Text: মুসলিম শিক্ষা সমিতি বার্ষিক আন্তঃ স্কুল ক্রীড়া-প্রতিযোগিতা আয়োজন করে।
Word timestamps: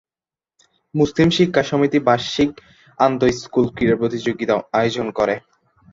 মুসলিম 0.95 1.29
শিক্ষা 1.29 1.63
সমিতি 1.63 1.99
বার্ষিক 2.07 2.51
আন্তঃ 2.99 3.31
স্কুল 3.41 3.65
ক্রীড়া-প্রতিযোগিতা 3.75 4.55
আয়োজন 4.73 5.07
করে। 5.11 5.35